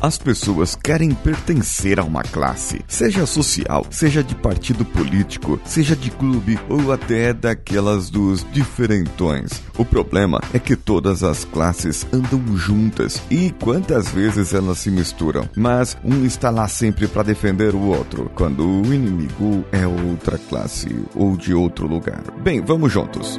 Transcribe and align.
As 0.00 0.16
pessoas 0.16 0.74
querem 0.74 1.10
pertencer 1.10 2.00
a 2.00 2.04
uma 2.04 2.22
classe, 2.22 2.80
seja 2.88 3.26
social, 3.26 3.84
seja 3.90 4.24
de 4.24 4.34
partido 4.34 4.82
político, 4.82 5.60
seja 5.62 5.94
de 5.94 6.10
clube 6.10 6.58
ou 6.70 6.90
até 6.90 7.34
daquelas 7.34 8.08
dos 8.08 8.46
diferentões. 8.50 9.62
O 9.76 9.84
problema 9.84 10.40
é 10.54 10.58
que 10.58 10.74
todas 10.74 11.22
as 11.22 11.44
classes 11.44 12.06
andam 12.10 12.56
juntas 12.56 13.22
e 13.30 13.50
quantas 13.62 14.08
vezes 14.08 14.54
elas 14.54 14.78
se 14.78 14.90
misturam, 14.90 15.46
mas 15.54 15.98
um 16.02 16.24
está 16.24 16.48
lá 16.48 16.66
sempre 16.66 17.06
para 17.06 17.22
defender 17.22 17.74
o 17.74 17.82
outro, 17.82 18.30
quando 18.34 18.66
o 18.66 18.94
inimigo 18.94 19.66
é 19.70 19.86
outra 19.86 20.38
classe 20.38 20.88
ou 21.14 21.36
de 21.36 21.52
outro 21.52 21.86
lugar. 21.86 22.22
Bem, 22.42 22.62
vamos 22.62 22.90
juntos. 22.90 23.38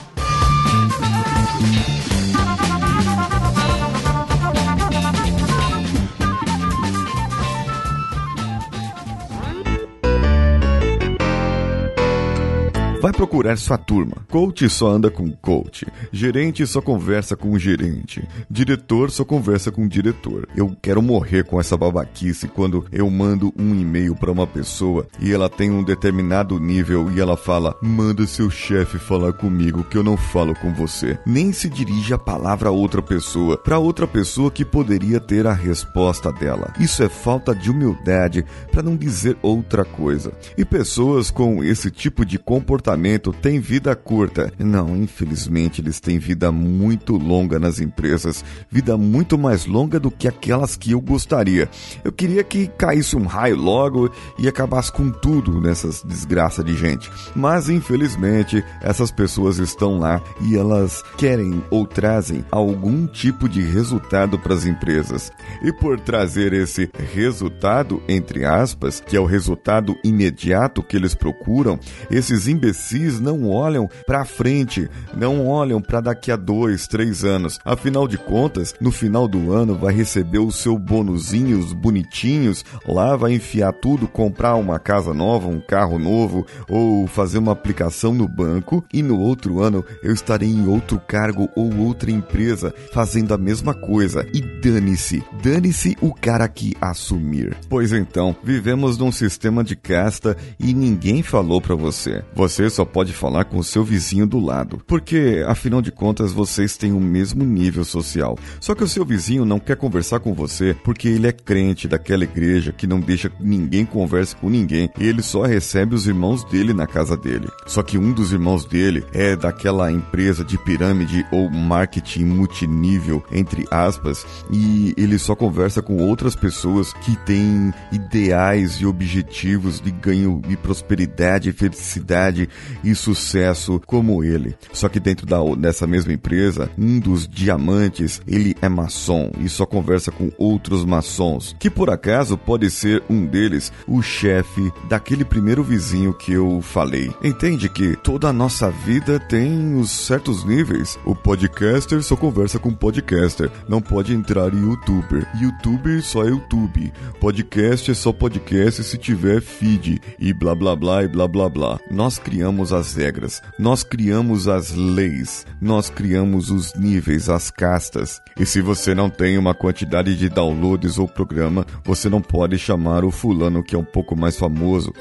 Vai 13.01 13.11
procurar 13.11 13.57
sua 13.57 13.79
turma. 13.79 14.17
Coach 14.29 14.69
só 14.69 14.91
anda 14.91 15.09
com 15.09 15.31
coach. 15.31 15.87
Gerente 16.11 16.67
só 16.67 16.79
conversa 16.79 17.35
com 17.35 17.57
gerente. 17.57 18.23
Diretor 18.47 19.09
só 19.09 19.25
conversa 19.25 19.71
com 19.71 19.87
diretor. 19.87 20.47
Eu 20.55 20.77
quero 20.79 21.01
morrer 21.01 21.43
com 21.43 21.59
essa 21.59 21.75
babaquice 21.75 22.47
quando 22.47 22.85
eu 22.91 23.09
mando 23.09 23.51
um 23.57 23.73
e-mail 23.73 24.15
para 24.15 24.31
uma 24.31 24.45
pessoa 24.45 25.07
e 25.19 25.33
ela 25.33 25.49
tem 25.49 25.71
um 25.71 25.83
determinado 25.83 26.59
nível 26.59 27.11
e 27.11 27.19
ela 27.19 27.35
fala: 27.35 27.75
"Manda 27.81 28.27
seu 28.27 28.51
chefe 28.51 28.99
falar 28.99 29.33
comigo 29.33 29.83
que 29.83 29.97
eu 29.97 30.03
não 30.03 30.15
falo 30.15 30.53
com 30.53 30.71
você". 30.71 31.17
Nem 31.25 31.51
se 31.51 31.69
dirige 31.69 32.13
a 32.13 32.19
palavra 32.19 32.69
a 32.69 32.71
outra 32.71 33.01
pessoa, 33.01 33.57
para 33.57 33.79
outra 33.79 34.05
pessoa 34.05 34.51
que 34.51 34.63
poderia 34.63 35.19
ter 35.19 35.47
a 35.47 35.53
resposta 35.53 36.31
dela. 36.31 36.71
Isso 36.79 37.01
é 37.01 37.09
falta 37.09 37.55
de 37.55 37.71
humildade, 37.71 38.45
para 38.71 38.83
não 38.83 38.95
dizer 38.95 39.35
outra 39.41 39.83
coisa. 39.83 40.31
E 40.55 40.63
pessoas 40.63 41.31
com 41.31 41.63
esse 41.63 41.89
tipo 41.89 42.23
de 42.23 42.37
comportamento 42.37 42.90
comportamento 42.91 43.31
tem 43.31 43.59
vida 43.59 43.95
curta. 43.95 44.51
Não, 44.59 44.95
infelizmente 44.95 45.81
eles 45.81 45.99
têm 45.99 46.19
vida 46.19 46.51
muito 46.51 47.15
longa 47.15 47.59
nas 47.59 47.79
empresas, 47.79 48.43
vida 48.69 48.97
muito 48.97 49.37
mais 49.37 49.65
longa 49.65 49.99
do 49.99 50.11
que 50.11 50.27
aquelas 50.27 50.75
que 50.75 50.91
eu 50.91 51.01
gostaria. 51.01 51.69
Eu 52.03 52.11
queria 52.11 52.43
que 52.43 52.67
caísse 52.67 53.15
um 53.15 53.25
raio 53.25 53.55
logo 53.55 54.11
e 54.37 54.47
acabasse 54.47 54.91
com 54.91 55.09
tudo 55.09 55.61
nessas 55.61 56.03
desgraças 56.03 56.65
de 56.65 56.75
gente. 56.75 57.09
Mas 57.35 57.69
infelizmente 57.69 58.63
essas 58.81 59.11
pessoas 59.11 59.57
estão 59.57 59.97
lá 59.97 60.21
e 60.41 60.57
elas 60.57 61.03
querem 61.17 61.63
ou 61.69 61.85
trazem 61.85 62.43
algum 62.51 63.07
tipo 63.07 63.47
de 63.47 63.61
resultado 63.61 64.37
para 64.37 64.53
as 64.53 64.65
empresas. 64.65 65.31
E 65.63 65.71
por 65.71 65.99
trazer 65.99 66.53
esse 66.53 66.89
resultado, 67.13 68.01
entre 68.07 68.45
aspas, 68.45 68.99
que 68.99 69.15
é 69.15 69.19
o 69.19 69.25
resultado 69.25 69.95
imediato 70.03 70.83
que 70.83 70.97
eles 70.97 71.15
procuram, 71.15 71.79
esses 72.09 72.47
imbecis 72.47 72.80
imbecis 72.81 73.19
não 73.19 73.47
olham 73.47 73.87
para 74.07 74.25
frente, 74.25 74.89
não 75.15 75.47
olham 75.47 75.79
para 75.79 76.01
daqui 76.01 76.31
a 76.31 76.35
dois, 76.35 76.87
três 76.87 77.23
anos. 77.23 77.59
Afinal 77.63 78.07
de 78.07 78.17
contas, 78.17 78.73
no 78.81 78.91
final 78.91 79.27
do 79.27 79.53
ano 79.53 79.75
vai 79.75 79.93
receber 79.93 80.39
o 80.39 80.51
seu 80.51 80.77
bonuzinhos 80.77 81.73
bonitinhos, 81.73 82.65
lá 82.87 83.15
vai 83.15 83.33
enfiar 83.33 83.71
tudo, 83.73 84.07
comprar 84.07 84.55
uma 84.55 84.79
casa 84.79 85.13
nova, 85.13 85.47
um 85.47 85.61
carro 85.61 85.99
novo 85.99 86.45
ou 86.67 87.05
fazer 87.07 87.37
uma 87.37 87.51
aplicação 87.51 88.13
no 88.13 88.27
banco 88.27 88.83
e 88.91 89.03
no 89.03 89.19
outro 89.19 89.61
ano 89.61 89.85
eu 90.01 90.13
estarei 90.13 90.49
em 90.49 90.67
outro 90.67 90.99
cargo 90.99 91.49
ou 91.55 91.75
outra 91.77 92.09
empresa 92.09 92.73
fazendo 92.91 93.33
a 93.33 93.37
mesma 93.37 93.73
coisa. 93.73 94.25
E 94.33 94.41
dane-se, 94.41 95.23
dane-se 95.43 95.95
o 96.01 96.13
cara 96.13 96.47
que 96.47 96.75
assumir. 96.81 97.55
Pois 97.69 97.91
então, 97.91 98.35
vivemos 98.43 98.97
num 98.97 99.11
sistema 99.11 99.63
de 99.63 99.75
casta 99.75 100.35
e 100.59 100.73
ninguém 100.73 101.21
falou 101.21 101.61
para 101.61 101.75
você. 101.75 102.23
Você 102.33 102.70
só 102.71 102.85
pode 102.85 103.13
falar 103.13 103.45
com 103.45 103.57
o 103.57 103.63
seu 103.63 103.83
vizinho 103.83 104.25
do 104.25 104.39
lado, 104.39 104.81
porque 104.87 105.43
afinal 105.47 105.81
de 105.81 105.91
contas 105.91 106.31
vocês 106.31 106.77
têm 106.77 106.93
o 106.93 106.99
mesmo 106.99 107.43
nível 107.43 107.83
social. 107.83 108.37
Só 108.59 108.73
que 108.73 108.83
o 108.83 108.87
seu 108.87 109.05
vizinho 109.05 109.45
não 109.45 109.59
quer 109.59 109.75
conversar 109.75 110.19
com 110.19 110.33
você 110.33 110.75
porque 110.83 111.07
ele 111.07 111.27
é 111.27 111.31
crente 111.31 111.87
daquela 111.87 112.23
igreja 112.23 112.71
que 112.71 112.87
não 112.87 112.99
deixa 112.99 113.31
ninguém 113.39 113.85
converse 113.85 114.35
com 114.35 114.49
ninguém 114.49 114.89
ele 114.99 115.21
só 115.21 115.43
recebe 115.43 115.95
os 115.95 116.07
irmãos 116.07 116.43
dele 116.43 116.73
na 116.73 116.87
casa 116.87 117.17
dele. 117.17 117.47
Só 117.65 117.83
que 117.83 117.97
um 117.97 118.11
dos 118.11 118.31
irmãos 118.31 118.65
dele 118.65 119.03
é 119.13 119.35
daquela 119.35 119.91
empresa 119.91 120.43
de 120.43 120.57
pirâmide 120.57 121.25
ou 121.31 121.49
marketing 121.49 122.25
multinível, 122.25 123.23
entre 123.31 123.65
aspas, 123.69 124.25
e 124.51 124.93
ele 124.97 125.17
só 125.17 125.35
conversa 125.35 125.81
com 125.81 125.97
outras 125.97 126.35
pessoas 126.35 126.93
que 126.93 127.15
têm 127.25 127.73
ideais 127.91 128.75
e 128.75 128.85
objetivos 128.85 129.79
de 129.79 129.91
ganho 129.91 130.41
e 130.47 130.55
prosperidade 130.55 131.49
e 131.49 131.53
felicidade 131.53 132.49
e 132.83 132.93
sucesso 132.95 133.81
como 133.85 134.23
ele. 134.23 134.55
Só 134.73 134.89
que 134.89 134.99
dentro 134.99 135.25
da, 135.25 135.37
dessa 135.55 135.87
mesma 135.87 136.13
empresa, 136.13 136.69
um 136.77 136.99
dos 136.99 137.27
diamantes, 137.27 138.21
ele 138.27 138.55
é 138.61 138.69
maçom 138.69 139.31
e 139.39 139.47
só 139.47 139.65
conversa 139.65 140.11
com 140.11 140.31
outros 140.37 140.83
maçons, 140.83 141.55
que 141.59 141.69
por 141.69 141.89
acaso 141.89 142.37
pode 142.37 142.69
ser 142.69 143.03
um 143.09 143.25
deles 143.25 143.71
o 143.87 144.01
chefe 144.01 144.71
daquele 144.89 145.23
primeiro 145.23 145.63
vizinho 145.63 146.13
que 146.13 146.33
eu 146.33 146.61
falei. 146.61 147.11
Entende 147.23 147.69
que 147.69 147.95
toda 147.97 148.29
a 148.29 148.33
nossa 148.33 148.69
vida 148.69 149.19
tem 149.19 149.75
os 149.75 149.91
certos 149.91 150.43
níveis. 150.43 150.97
O 151.05 151.15
podcaster 151.15 152.01
só 152.03 152.15
conversa 152.15 152.59
com 152.59 152.73
podcaster, 152.73 153.49
não 153.67 153.81
pode 153.81 154.13
entrar 154.13 154.53
em 154.53 154.61
youtuber. 154.61 155.27
Youtuber 155.39 156.01
só 156.03 156.23
é 156.23 156.29
YouTube. 156.29 156.91
Podcast 157.19 157.91
é 157.91 157.93
só 157.93 158.11
podcast 158.11 158.83
se 158.83 158.97
tiver 158.97 159.41
feed 159.41 160.01
e 160.19 160.33
blá 160.33 160.55
blá 160.55 160.75
blá 160.75 161.03
e 161.03 161.07
blá 161.07 161.27
blá 161.27 161.49
blá. 161.49 161.79
Nós 161.89 162.17
criamos 162.17 162.40
criamos 162.41 162.73
as 162.73 162.95
regras, 162.95 163.39
nós 163.59 163.83
criamos 163.83 164.47
as 164.47 164.71
leis, 164.71 165.45
nós 165.61 165.91
criamos 165.91 166.49
os 166.49 166.73
níveis, 166.73 167.29
as 167.29 167.51
castas. 167.51 168.19
E 168.35 168.47
se 168.47 168.61
você 168.61 168.95
não 168.95 169.11
tem 169.11 169.37
uma 169.37 169.53
quantidade 169.53 170.17
de 170.17 170.27
downloads 170.27 170.97
ou 170.97 171.07
programa, 171.07 171.67
você 171.83 172.09
não 172.09 172.19
pode 172.19 172.57
chamar 172.57 173.05
o 173.05 173.11
fulano 173.11 173.63
que 173.63 173.75
é 173.75 173.77
um 173.77 173.83
pouco 173.83 174.15
mais 174.15 174.39
famoso. 174.39 174.91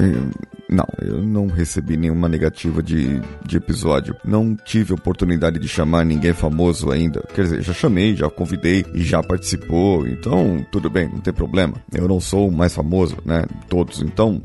Não, 0.71 0.87
eu 1.03 1.21
não 1.23 1.49
recebi 1.49 1.97
nenhuma 1.97 2.29
negativa 2.29 2.81
de, 2.83 3.21
de 3.45 3.57
episódio. 3.57 4.15
Não 4.25 4.55
tive 4.55 4.95
oportunidade 4.95 5.59
de 5.59 5.67
chamar 5.67 6.05
ninguém 6.05 6.33
famoso 6.33 6.91
ainda. 6.91 7.23
Quer 7.35 7.43
dizer, 7.43 7.63
já 7.63 7.73
chamei, 7.73 8.15
já 8.15 8.31
convidei 8.31 8.85
e 8.95 9.03
já 9.03 9.21
participou. 9.23 10.07
Então, 10.07 10.65
tudo 10.71 10.89
bem, 10.89 11.09
não 11.09 11.19
tem 11.19 11.35
problema. 11.35 11.75
Eu 11.93 12.07
não 12.07 12.21
sou 12.21 12.49
o 12.49 12.53
mais 12.53 12.73
famoso, 12.73 13.17
né? 13.25 13.45
Todos. 13.69 14.01
Então, 14.01 14.41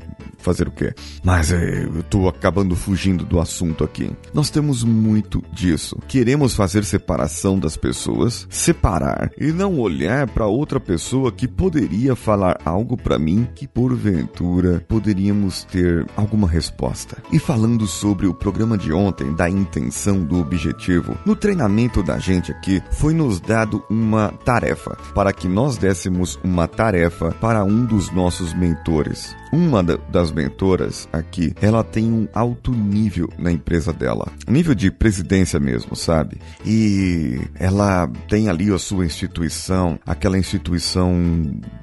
fazer 0.46 0.68
o 0.68 0.72
quê? 0.72 0.94
Mas 1.24 1.52
é, 1.52 1.84
eu 1.84 2.04
tô 2.04 2.28
acabando 2.28 2.76
fugindo 2.76 3.26
do 3.26 3.40
assunto 3.40 3.84
aqui. 3.84 4.12
Nós 4.34 4.50
temos 4.50 4.84
muito 4.84 5.44
disso. 5.52 5.98
Queremos 6.08 6.54
fazer 6.54 6.86
separação 6.86 7.58
das 7.58 7.76
pessoas, 7.76 8.48
separar 8.50 9.32
e 9.40 9.52
não 9.52 9.80
olhar 9.80 10.30
para 10.30 10.46
outra 10.46 10.80
pessoa 10.80 11.32
que 11.32 11.48
poderia 11.48 12.16
falar 12.16 12.60
algo 12.64 12.96
para 12.96 13.18
mim 13.18 13.48
que 13.56 13.68
porventura 13.68 14.84
poderíamos 14.88 15.64
ter 15.64 16.06
alguma 16.16 16.48
resposta. 16.48 17.18
E 17.32 17.40
falando 17.40 17.88
sobre 17.88 18.28
o 18.28 18.34
programa 18.34 18.78
de 18.78 18.92
ontem, 18.94 19.34
da 19.34 19.50
intenção 19.50 20.24
do 20.24 20.40
objetivo, 20.40 21.18
no 21.26 21.36
treinamento 21.36 22.02
da 22.02 22.18
gente 22.18 22.52
aqui 22.52 22.82
foi 22.92 23.14
nos 23.14 23.40
dado 23.40 23.84
uma 23.90 24.34
tarefa 24.44 24.98
para 25.14 25.34
que 25.34 25.48
nós 25.48 25.78
dessemos 25.78 26.40
uma 26.44 26.68
tarefa 26.68 27.32
para 27.40 27.64
um 27.64 27.86
dos 27.86 28.12
nossos 28.12 28.54
mentores. 28.54 29.36
Uma 29.52 29.82
das 29.82 30.32
mentoras 30.32 31.08
aqui, 31.14 31.54
ela 31.62 31.84
tem 31.84 32.12
um 32.12 32.28
alto 32.34 32.72
nível 32.72 33.30
na 33.38 33.52
empresa 33.52 33.94
dela, 33.94 34.28
nível 34.50 34.76
de 34.76 34.92
presidência 34.92 35.60
mesmo, 35.60 35.96
sabe? 35.96 36.38
E 36.66 37.40
ela 37.58 38.10
tem 38.28 38.50
ali 38.50 38.74
a 38.74 38.78
sua 38.78 39.06
instituição, 39.06 39.98
aquela 40.06 40.38
instituição 40.38 41.14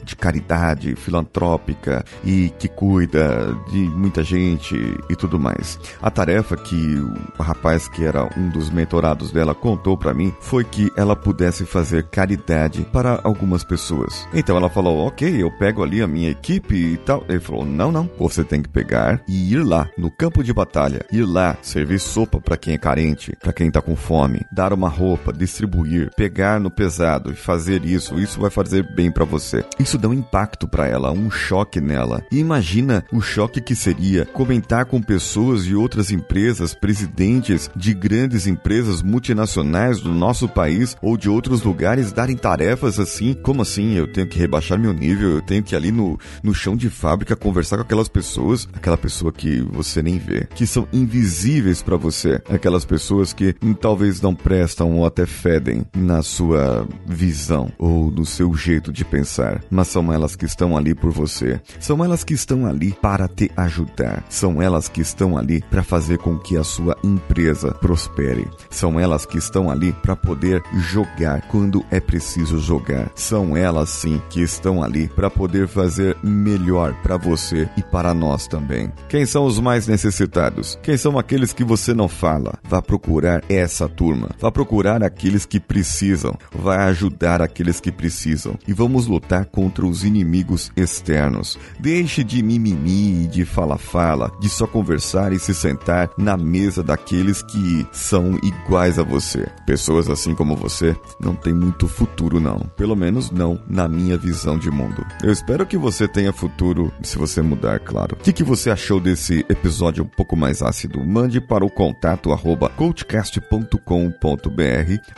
de 0.05 0.15
caridade 0.15 0.95
filantrópica 0.97 2.05
e 2.25 2.53
que 2.59 2.69
cuida 2.69 3.57
de 3.71 3.79
muita 3.79 4.22
gente 4.23 4.77
e 5.09 5.17
tudo 5.17 5.39
mais. 5.39 5.79
A 6.01 6.11
tarefa 6.11 6.57
que 6.57 6.97
o 7.39 7.43
rapaz 7.43 7.89
que 7.89 8.05
era 8.05 8.29
um 8.37 8.49
dos 8.49 8.71
mentorados 8.71 9.31
dela 9.31 9.55
contou 9.55 9.97
para 9.97 10.15
mim 10.15 10.33
foi 10.41 10.65
que 10.65 10.91
ela 10.97 11.17
pudesse 11.17 11.65
fazer 11.65 12.05
caridade 12.05 12.87
para 12.93 13.21
algumas 13.25 13.65
pessoas. 13.65 14.27
Então 14.35 14.57
ela 14.57 14.69
falou: 14.69 15.07
"OK, 15.07 15.43
eu 15.43 15.51
pego 15.51 15.83
ali 15.83 16.03
a 16.03 16.07
minha 16.07 16.31
equipe 16.31 16.75
e 16.75 16.97
tal". 16.97 17.25
Ele 17.29 17.41
falou: 17.41 17.65
"Não, 17.65 17.91
não, 17.91 18.09
você 18.19 18.45
tem 18.45 18.63
que 18.63 18.69
pegar 18.69 19.23
e 19.29 19.53
ir 19.53 19.65
lá 19.65 19.89
no 19.97 20.11
campo 20.11 20.43
de 20.43 20.53
batalha, 20.53 21.05
ir 21.13 21.25
lá 21.25 21.57
servir 21.63 21.99
sopa 21.99 22.41
para 22.41 22.57
quem 22.57 22.75
é 22.75 22.79
carente, 22.79 23.37
para 23.41 23.53
quem 23.53 23.71
tá 23.71 23.81
com 23.81 23.97
fome, 23.97 24.45
dar 24.53 24.73
uma 24.73 24.89
roupa, 24.89 25.33
distribuir, 25.33 26.11
pegar 26.17 26.61
no 26.61 26.71
pesado 26.71 27.31
e 27.33 27.37
fazer 27.37 27.85
isso. 27.85 28.19
Isso 28.19 28.41
vai 28.41 28.51
fazer 28.51 28.95
bem 28.95 29.11
para 29.11 29.25
você". 29.25 29.65
Isso 29.79 29.99
dá 29.99 30.09
um 30.09 30.15
impacto 30.15 30.69
para 30.69 30.87
ela, 30.87 31.13
um 31.13 31.31
choque 31.31 31.81
nela. 31.81 32.23
E 32.31 32.39
imagina 32.39 33.05
o 33.13 33.21
choque 33.21 33.61
que 33.61 33.75
seria 33.75 34.12
dia, 34.13 34.27
comentar 34.27 34.85
com 34.85 35.01
pessoas 35.01 35.65
de 35.65 35.75
outras 35.75 36.11
empresas, 36.11 36.75
presidentes 36.75 37.71
de 37.75 37.95
grandes 37.95 38.47
empresas 38.47 39.03
multinacionais 39.03 40.01
do 40.01 40.13
nosso 40.13 40.47
país 40.47 40.95
ou 41.01 41.17
de 41.17 41.31
outros 41.31 41.63
lugares 41.63 42.13
darem 42.13 42.37
tarefas 42.37 43.01
assim, 43.01 43.33
como 43.33 43.63
assim? 43.63 43.95
Eu 43.95 44.07
tenho 44.07 44.27
que 44.27 44.39
rebaixar 44.39 44.79
meu 44.79 44.93
nível, 44.93 45.31
eu 45.31 45.43
tenho 45.43 45.63
que 45.63 45.75
ir 45.75 45.77
ali 45.77 45.91
no, 45.91 46.19
no 46.43 46.55
chão 46.55 46.77
de 46.77 46.91
fábrica 46.91 47.35
conversar 47.35 47.77
com 47.77 47.83
aquelas 47.83 48.09
pessoas, 48.09 48.69
aquela 48.75 48.99
pessoa 48.99 49.33
que 49.33 49.63
você 49.63 50.03
nem 50.03 50.19
vê, 50.19 50.47
que 50.55 50.67
são 50.67 50.87
invisíveis 50.93 51.83
para 51.83 51.97
você, 51.97 52.41
aquelas 52.51 52.85
pessoas 52.85 53.33
que 53.33 53.55
talvez 53.81 54.21
não 54.21 54.35
prestam 54.35 54.99
ou 54.99 55.07
até 55.07 55.25
fedem 55.25 55.87
na 55.97 56.23
sua 56.23 56.87
visão 57.07 57.73
ou 57.79 58.11
no 58.11 58.27
seu 58.27 58.53
jeito 58.55 58.93
de 58.93 59.05
pensar, 59.05 59.65
mas 59.71 59.89
são 59.89 60.13
elas 60.13 60.37
que 60.37 60.45
estão 60.45 60.77
ali 60.77 60.95
por 60.95 61.11
você. 61.11 61.61
São 61.81 62.05
elas 62.05 62.23
que 62.23 62.35
estão 62.35 62.67
ali 62.67 62.93
para 63.01 63.27
te 63.27 63.51
ajudar. 63.57 63.92
São 64.29 64.61
elas 64.63 64.89
que 64.89 65.01
estão 65.01 65.37
ali 65.37 65.63
para 65.71 65.83
fazer 65.83 66.19
com 66.19 66.39
que 66.39 66.57
a 66.57 66.65
sua 66.65 66.97
empresa 67.03 67.73
prospere. 67.73 68.49
São 68.71 68.99
elas 68.99 69.27
que 69.27 69.39
estão 69.39 69.71
ali 69.71 69.93
para 69.93 70.17
poder 70.17 70.63
jogar 70.91 71.43
quando 71.49 71.85
é 71.91 72.01
preciso 72.01 72.59
jogar. 72.59 73.11
São 73.15 73.57
elas 73.57 73.89
sim 73.89 74.21
que 74.31 74.41
estão 74.41 74.83
ali 74.83 75.09
para 75.09 75.31
poder 75.31 75.69
fazer 75.69 76.17
melhor 76.23 76.95
para 77.03 77.17
você 77.17 77.69
e 77.77 77.83
para 77.83 78.15
nós 78.15 78.47
também. 78.47 78.93
Quem 79.09 79.27
são 79.27 79.45
os 79.45 79.59
mais 79.59 79.87
necessitados? 79.87 80.79
Quem 80.83 80.97
são 80.97 81.19
aqueles 81.19 81.53
que 81.53 81.65
você 81.65 81.93
não 81.95 82.09
fala? 82.09 82.55
Vá 82.65 82.81
procurar 82.81 83.43
essa 83.49 83.89
turma. 83.89 84.31
Vá 84.39 84.51
procurar 84.51 85.03
aqueles 85.03 85.45
que 85.45 85.61
precisam. 85.61 86.37
Vai 86.53 86.79
ajudar 86.89 87.43
aqueles 87.43 87.81
que 87.81 87.93
precisam. 87.93 88.59
E 88.67 88.73
vamos 88.73 89.07
lutar 89.07 89.47
contra 89.47 89.87
os 89.87 90.05
inimigos 90.05 90.71
externos. 90.77 91.59
Deixe 91.79 92.25
de 92.25 92.43
mimimi, 92.43 93.27
de 93.27 93.45
fala-fala, 93.83 94.33
de 94.41 94.49
só 94.49 94.67
conversar 94.67 95.33
e 95.33 95.39
se 95.39 95.55
sentar 95.55 96.11
na 96.17 96.37
mesa 96.37 96.83
daqueles 96.83 97.43
que 97.43 97.87
são 97.93 98.39
iguais 98.43 98.99
a 98.99 99.03
você. 99.03 99.47
Pessoas 99.67 100.09
assim 100.09 100.35
como 100.35 100.57
você 100.57 100.97
não 101.21 101.35
têm 101.35 101.53
muito 101.53 101.87
futuro, 101.87 102.41
não. 102.41 102.59
Pelo 102.77 102.97
menos 102.97 103.31
não 103.31 103.61
na 103.69 103.87
minha 103.87 104.17
visão 104.17 104.59
de 104.59 104.71
mundo. 104.71 105.05
Eu 105.23 105.31
espero 105.31 105.67
que 105.67 105.77
você 105.77 106.09
tenha 106.09 106.33
futuro 106.33 106.93
se 107.03 107.19
você 107.19 107.43
mudar, 107.43 107.81
claro. 107.81 108.17
O 108.19 108.23
que, 108.23 108.33
que 108.33 108.45
você 108.45 108.71
achou 108.71 108.99
desse 108.99 109.45
episódio 109.49 110.05
um 110.05 110.09
pouco 110.09 110.37
mais 110.37 110.63
ácido? 110.63 111.05
Mande 111.05 111.41
para 111.41 111.65
o 111.65 111.71
contato 111.71 112.33
arroba 112.33 112.69
coachcast.com.br 112.71 113.83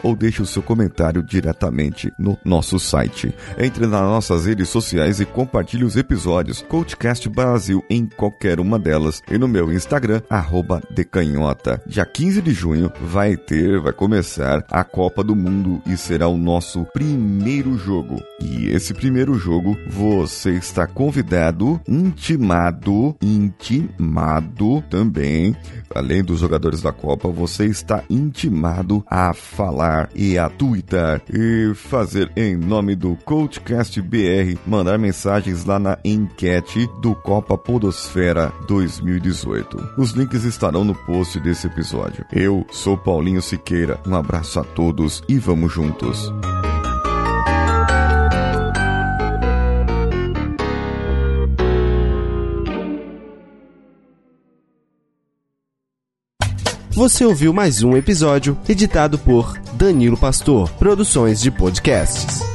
ou 0.02 0.16
deixe 0.16 0.42
o 0.42 0.46
seu 0.46 0.62
comentário 0.62 1.22
diretamente 1.22 2.10
no 2.18 2.36
nosso 2.44 2.78
site. 2.78 3.34
Entre 3.58 3.86
nas 3.86 4.02
nossas 4.02 4.46
redes 4.46 4.68
sociais 4.68 5.20
e 5.20 5.26
compartilhe 5.26 5.84
os 5.84 5.96
episódios 5.96 6.62
Coachcast 6.62 7.28
Brasil 7.28 7.84
em 7.90 8.06
qualquer 8.06 8.53
uma 8.60 8.78
delas 8.78 9.22
e 9.30 9.38
no 9.38 9.48
meu 9.48 9.72
Instagram, 9.72 10.22
decanhota. 10.90 11.82
Dia 11.86 12.04
15 12.04 12.42
de 12.42 12.52
junho 12.52 12.92
vai 13.00 13.36
ter, 13.36 13.80
vai 13.80 13.92
começar 13.92 14.64
a 14.70 14.84
Copa 14.84 15.22
do 15.22 15.34
Mundo 15.34 15.82
e 15.86 15.96
será 15.96 16.28
o 16.28 16.36
nosso 16.36 16.84
primeiro 16.92 17.76
jogo. 17.76 18.22
E 18.40 18.68
esse 18.68 18.92
primeiro 18.92 19.34
jogo 19.34 19.76
você 19.88 20.50
está 20.50 20.86
convidado, 20.86 21.80
intimado, 21.88 23.16
intimado 23.20 24.82
também, 24.90 25.56
além 25.94 26.22
dos 26.22 26.40
jogadores 26.40 26.82
da 26.82 26.92
Copa, 26.92 27.28
você 27.28 27.66
está 27.66 28.02
intimado 28.10 29.04
a 29.08 29.32
falar 29.32 30.10
e 30.14 30.38
a 30.38 30.48
twittar 30.48 31.22
e 31.32 31.72
fazer 31.74 32.30
em 32.36 32.56
nome 32.56 32.94
do 32.94 33.16
Coachcast 33.24 34.00
BR, 34.02 34.58
mandar 34.66 34.98
mensagens 34.98 35.64
lá 35.64 35.78
na 35.78 35.98
enquete 36.04 36.88
do 37.00 37.14
Copa 37.14 37.56
Podosfera 37.56 38.43
2018. 38.66 39.94
Os 39.96 40.10
links 40.10 40.44
estarão 40.44 40.84
no 40.84 40.94
post 40.94 41.38
desse 41.40 41.66
episódio. 41.66 42.24
Eu 42.32 42.66
sou 42.70 42.96
Paulinho 42.96 43.42
Siqueira, 43.42 44.00
um 44.06 44.14
abraço 44.14 44.60
a 44.60 44.64
todos 44.64 45.22
e 45.28 45.38
vamos 45.38 45.72
juntos. 45.72 46.32
Você 56.94 57.24
ouviu 57.24 57.52
mais 57.52 57.82
um 57.82 57.96
episódio 57.96 58.56
editado 58.68 59.18
por 59.18 59.58
Danilo 59.72 60.16
Pastor, 60.16 60.70
Produções 60.74 61.40
de 61.40 61.50
Podcasts. 61.50 62.53